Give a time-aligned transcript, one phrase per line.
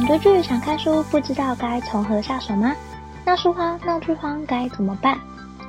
[0.00, 2.74] 想追剧、想看书，不知道该从何下手吗？
[3.26, 5.18] 闹书荒、闹剧荒该怎么办？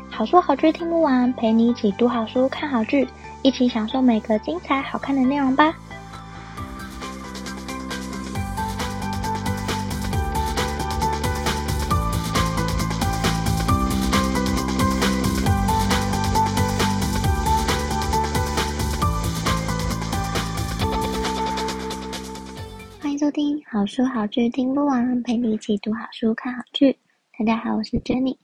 [0.09, 3.05] 好书好剧听不完，陪你一起读好书、看好剧，
[3.41, 5.73] 一起享受每个精彩好看的内容吧。
[23.33, 26.93] 听好书好剧听不完，陪你一起读好书、看好剧。
[27.39, 28.35] 大家好，我是 Jenny。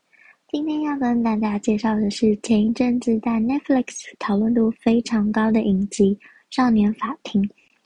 [0.47, 6.15] 今天要跟大家介绍的是前一阵子在 Netflix 讨论度非常高的影集
[6.49, 7.43] 《少年法庭》。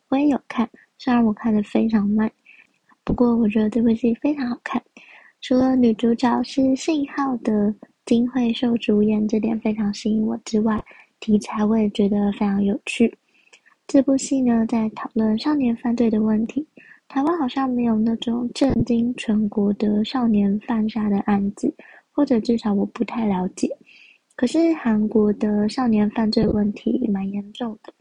[0.10, 0.70] 我也有看，
[1.00, 2.30] 虽然我看得非常慢，
[3.04, 4.80] 不过我觉得这部戏非常好看。
[5.42, 7.74] 除了女主角是信号的
[8.06, 10.80] 金惠秀主演，这点非常吸引我之外，
[11.20, 13.12] 题材我也觉得非常有趣。
[13.88, 16.66] 这部戏呢，在讨论少年犯罪的问题。
[17.12, 21.70] 台湾好像没有那种震惊全国的少年犯杀的案子，
[22.14, 23.68] 或者至少我不太了解。
[24.38, 27.94] 可是韩国的少年犯罪问题蛮严重的，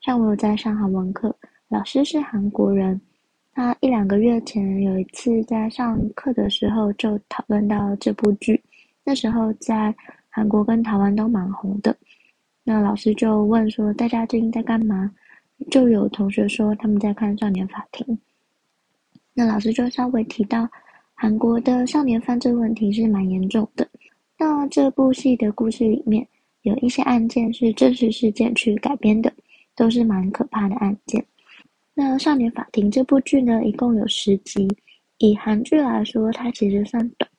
[0.00, 1.32] 像我有在上韩文课，
[1.68, 3.00] 老师是韩国人，
[3.52, 8.60] 他一两个月前有一次在上课的时候就讨论到这部剧，
[9.04, 9.94] 那时候在
[10.28, 11.96] 韩国跟台湾都蛮红的。
[12.64, 15.08] 那老师就问说大家最近在干嘛？
[15.70, 18.04] 就有同学说他们在看《少年法庭》。
[19.32, 20.68] 那老师就稍微提到，
[21.14, 23.88] 韩国的少年犯罪问题是蛮严重的。
[24.38, 26.26] 那这部戏的故事里面
[26.62, 29.32] 有一些案件是真实事件去改编的，
[29.76, 31.24] 都是蛮可怕的案件。
[31.94, 34.68] 那《少年法庭》这部剧呢，一共有十集。
[35.18, 37.30] 以韩剧来说，它其实算短。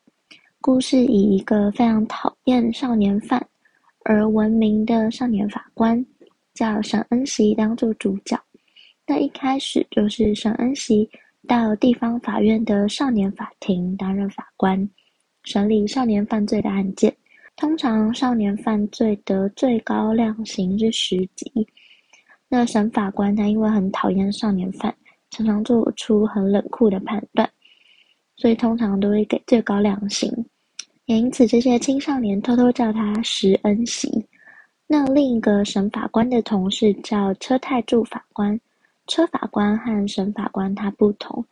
[0.60, 3.44] 故事以一个非常讨厌少年犯
[4.04, 6.06] 而闻名的少年法官
[6.54, 8.40] 叫沈恩熙当做主角。
[9.08, 11.10] 那一开始就是沈恩熙。
[11.48, 14.90] 到地方法院的少年法庭担任法官，
[15.44, 17.14] 审理少年犯罪的案件。
[17.56, 21.52] 通常少年犯罪的最高量刑是十级。
[22.48, 24.94] 那审法官他因为很讨厌少年犯，
[25.30, 27.50] 常常做出很冷酷的判断，
[28.36, 30.32] 所以通常都会给最高量刑。
[31.06, 34.26] 也因此，这些青少年偷偷叫他石恩喜。
[34.88, 38.60] 那另一个审法官的同事叫车太柱法官。
[39.12, 41.46] 车法官和审法官他不同，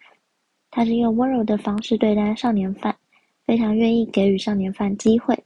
[0.72, 2.96] 他是用温柔的方式对待少年犯，
[3.46, 5.38] 非常愿意给予少年犯机会。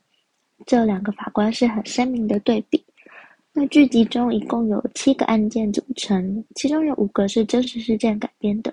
[0.67, 2.85] 这两个法官是很鲜明的对比。
[3.51, 8.71] 那剧集中一共有七个案件组成，其中有五个是真实事件改编的。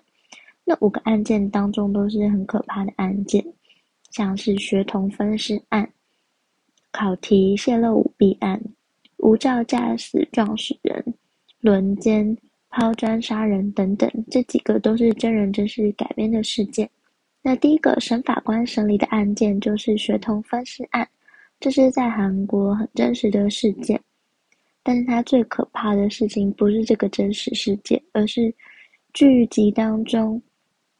[0.63, 3.43] 那五个案件当中都是很可怕的案件，
[4.11, 5.91] 像是学童分尸案、
[6.93, 8.61] 考题泄露舞弊案、
[9.17, 11.03] 无照驾驶撞死人、
[11.61, 12.37] 轮奸。
[12.71, 16.89] 抛砖杀人等等，这几个都是真人真事改编的事件。
[17.43, 21.09] 那第一个审法官审理的案件就是学童分尸案，
[21.59, 24.01] 这是在韩国很真实的事件。
[24.83, 28.55] 但是它最可怕的事情不是这个真实事件，而是
[29.13, 30.41] 剧集当中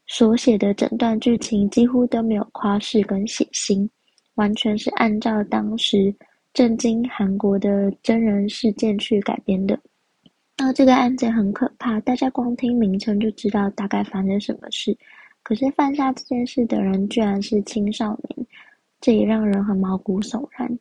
[0.07, 3.89] 所写的整段剧情几乎都没有夸饰跟血腥，
[4.35, 6.15] 完全是按照当时
[6.53, 9.79] 震惊韩国的真人事件去改编的。
[10.63, 14.95] 那这个案件很可怕，大家光听名称就知道大概发生什么事。
[15.43, 18.47] 可是犯下这件事的人居然是青少年，
[19.01, 20.79] 这也让人很毛骨悚然。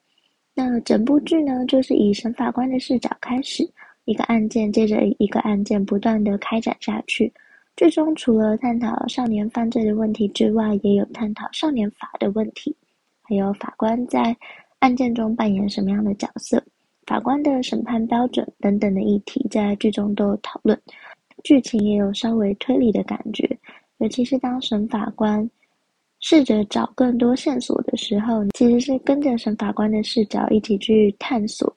[0.53, 3.63] 那整部剧呢，就是以审法官的视角开始，
[4.03, 7.31] 一个案件接着一个案件不断的开展下去。
[7.77, 12.75] 最终除了探讨少年犯罪的问题之外，也有探讨少年法的问题，
[13.21, 14.35] 还有法官在
[14.79, 16.61] 案件中扮演什么样的角色。
[17.09, 20.79] 法官的审判标准等等的议题，在剧中都有讨论，
[21.43, 23.49] 剧情也有稍微推理的感觉。
[23.97, 25.49] 尤其是当审法官
[26.19, 31.75] 试着找更多线索的时候，其实是跟着审法官的视角一起去探索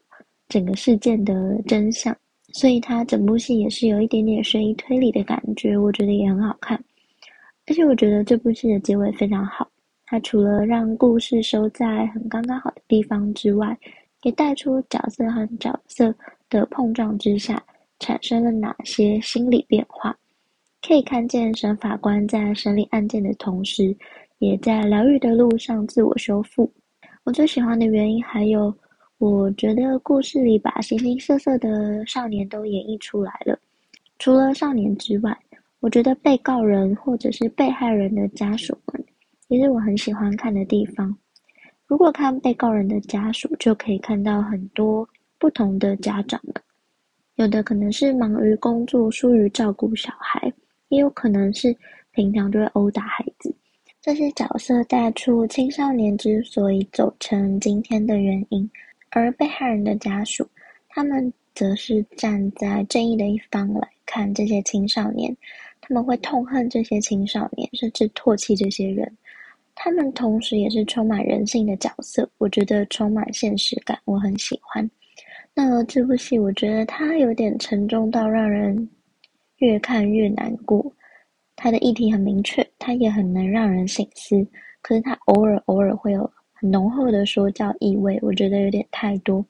[0.51, 2.15] 整个事件的真相。
[2.53, 6.79] 所以，他整部戏也是有一点点悬疑推理的感觉，我觉得也很好看。
[7.67, 9.67] 而且，我觉得这部戏的结尾非常好，
[10.05, 13.75] 它除了让故事收在很刚刚好的地方之外，
[14.23, 16.15] 也带出角色和角色
[16.49, 17.63] 的碰撞之下
[17.99, 20.17] 产生了哪些心理变化，
[20.87, 23.97] 可以看见沈法官在审理案件的同时，
[24.39, 26.73] 也在疗愈的路上自我修复。
[27.25, 28.75] 我最喜欢的原因还有，
[29.19, 33.59] 我觉得故事里把形形色色的少年都演绎出来了。
[34.19, 35.37] 除了少年之外，
[35.79, 39.05] 我觉得被告人或者是被害人的家属们，
[39.49, 41.17] 也是我很喜欢看的地方。
[41.93, 45.07] 如果看被告人的家属，就可以看到很多
[45.39, 46.41] 不同的家长，
[47.35, 50.51] 有的可能是忙于工作，疏于照顾小孩，
[50.89, 51.77] 也有可能是
[52.13, 53.55] 平常就会殴打孩子。
[54.01, 58.69] 这些角色带出青少年之所以走成今天的原因，
[59.11, 60.49] 而被害人的家属，
[60.89, 65.37] 他们则是站在正义的一方来看这些青少年，
[65.83, 69.15] 他们会痛恨这些青少年，甚至唾弃这些人。
[69.75, 74.89] 他们同时也是充满人性的角色，我觉得充满现实感，我很喜欢。
[75.55, 78.89] 那这部戏，我觉得它有点沉重到让人
[79.57, 80.93] 越看越难过。
[81.57, 84.47] 它的议题很明确，它也很能让人省思。
[84.81, 89.45] 可是它偶尔偶尔会有很浓厚的说教意味，我觉得有点太多。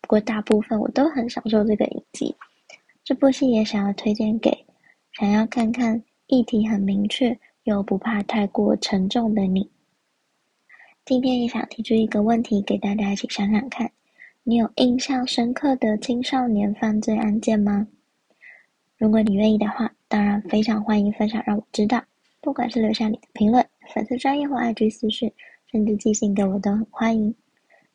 [0.00, 2.34] 不过大部分我都很享受这个影集。
[3.02, 4.50] 这部戏也想要推荐给
[5.18, 7.36] 想要看看议题很明确。
[7.68, 9.68] 又不怕太过沉重的你，
[11.04, 13.90] 今天也想提出一个问题给大家一起想想看：
[14.42, 17.86] 你有印象深刻的青少年犯罪案件吗？
[18.96, 22.02] 如果你愿意的话，当然非常欢迎分享让我知道。
[22.40, 23.62] 不管是留下你的评论、
[23.92, 25.30] 粉丝专业或 IG 私讯，
[25.70, 27.34] 甚至寄信给我都很欢迎。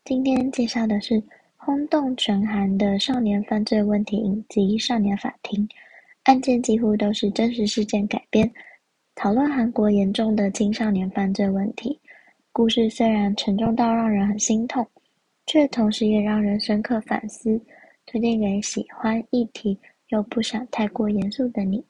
[0.06, 1.20] 今天介绍的是
[1.58, 5.68] 轰动全韩的少年犯罪问题影集《少年法庭》，
[6.26, 8.48] 案件几乎都是真实事件改编。
[9.16, 12.00] 讨论韩国严重的青少年犯罪问题，
[12.52, 14.86] 故事虽然沉重到让人很心痛，
[15.46, 17.60] 却同时也让人深刻反思。
[18.06, 19.80] 推荐给喜欢议题
[20.10, 21.84] 又不想太过严肃的你。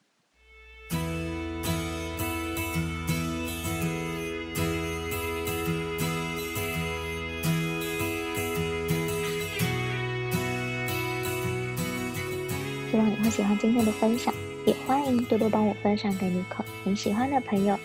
[12.93, 14.31] 希望你会喜欢今天的分享。
[14.67, 17.75] 也欢迎多多帮我分享给你可能喜欢的朋友。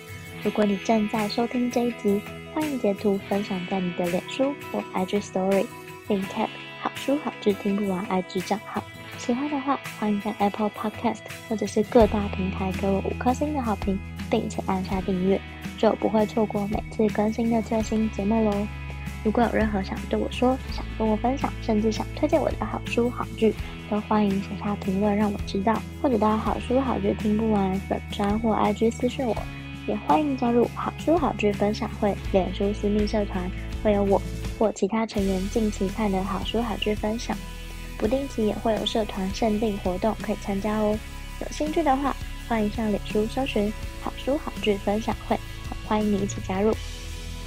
[0.42, 2.20] 如果你正在收听这一集，
[2.52, 5.64] 欢迎截图分享在你的脸书或 IG Story，
[6.06, 6.48] 并 tag
[6.82, 8.84] 好书好剧听不完 IG 账号。
[9.16, 15.40] 喜欢的话，欢迎在 Apple Podcast 或者是各大平台给我五颗星的好评，并且按下订阅，
[15.78, 18.66] 就不会错过每次更新的最新节目喽。
[19.24, 23.54] 如果有任何想对我说、想跟我分享，甚至想推荐我的好书好剧，
[23.88, 29.36] 都欢迎写下评论让我知道，或者到好书好剧听不完粉专或 IG 私讯我，
[29.86, 33.48] 也欢迎加入好书好剧分享会脸书私密社团，
[33.84, 34.20] 会有我
[34.58, 37.36] 或其他成员近期看的好书好剧分享，
[37.96, 40.98] 不定期也会有社团限定活动可以参加哦。
[41.40, 42.16] 有兴趣的话，
[42.48, 43.72] 欢迎上脸书搜寻
[44.02, 45.38] 好书好剧分享会，
[45.86, 46.74] 欢迎你一起加入，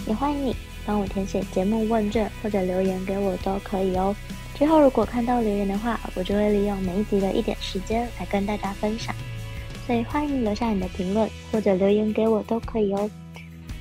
[0.08, 0.56] 也欢迎你。
[0.84, 4.16] 帮我填写节目问卷或者留言给我都可以哦。
[4.62, 9.12] 之后如果看到留言的话，我就会利用每一集的一点时间来跟大家分享。
[9.88, 13.10] 所以欢迎留下你的评论或者留言给我都可以哦。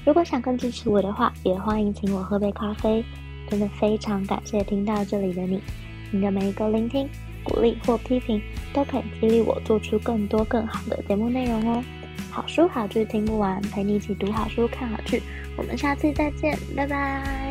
[0.06, 3.04] 如果想更支持我的话，也欢迎请我喝杯咖啡。
[3.50, 5.60] 真的非常感谢听到这里的你，
[6.10, 7.06] 你的每一个聆听、
[7.44, 8.40] 鼓励或批评，
[8.72, 11.84] 都可以激励我做出更多更好的节目内容哦。
[12.30, 15.22] 好书好剧听不完，陪你一起读好书、看好剧。
[15.58, 17.49] 我们下次再见，拜拜。